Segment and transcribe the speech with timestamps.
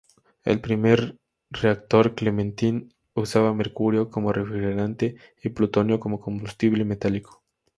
[0.43, 1.19] El primer
[1.51, 7.43] reactor Clementine usaba mercurio como refrigerante y plutonio como combustible metálico.